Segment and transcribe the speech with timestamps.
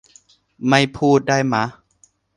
[0.67, 1.63] ไม่พูดได้มะ